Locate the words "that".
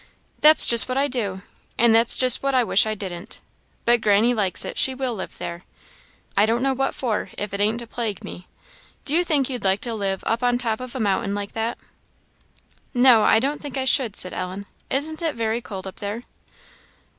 11.51-11.77